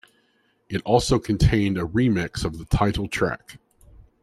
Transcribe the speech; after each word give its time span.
It 0.67 0.81
also 0.81 1.19
contained 1.19 1.77
a 1.77 1.83
remix 1.85 2.43
of 2.43 2.57
the 2.57 2.65
title 2.65 3.07
track. 3.07 3.59